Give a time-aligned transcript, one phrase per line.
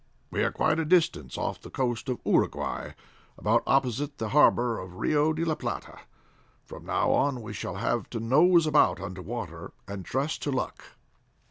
[0.31, 2.93] "We are quite a distance off the coast of Uruguay,
[3.37, 5.99] about opposite the harbor of Rio de La Plata.
[6.65, 10.83] From now on we shall have to nose about under water, and trust to luck."